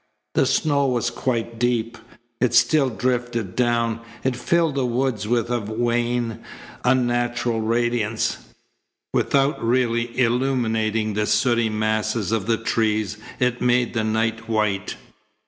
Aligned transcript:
The 0.33 0.47
snow 0.47 0.87
was 0.87 1.11
quite 1.11 1.59
deep. 1.59 1.95
It 2.39 2.55
still 2.55 2.89
drifted 2.89 3.55
down. 3.55 4.01
It 4.23 4.35
filled 4.35 4.73
the 4.73 4.85
woods 4.87 5.27
with 5.27 5.51
a 5.51 5.59
wan, 5.59 6.39
unnatural 6.83 7.61
radiance. 7.61 8.39
Without 9.13 9.63
really 9.63 10.17
illuminating 10.19 11.13
the 11.13 11.27
sooty 11.27 11.69
masses 11.69 12.31
of 12.31 12.47
the 12.47 12.57
trees 12.57 13.17
it 13.39 13.61
made 13.61 13.93
the 13.93 14.03
night 14.03 14.49
white. 14.49 14.95